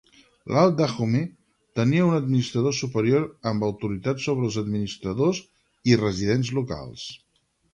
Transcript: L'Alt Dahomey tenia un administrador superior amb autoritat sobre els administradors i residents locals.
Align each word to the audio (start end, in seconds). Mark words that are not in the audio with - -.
L'Alt 0.53 0.77
Dahomey 0.77 1.19
tenia 1.79 2.05
un 2.07 2.15
administrador 2.19 2.75
superior 2.79 3.27
amb 3.51 3.67
autoritat 3.69 4.25
sobre 4.27 4.49
els 4.51 4.59
administradors 4.63 5.43
i 5.93 5.99
residents 6.07 6.51
locals. 6.61 7.07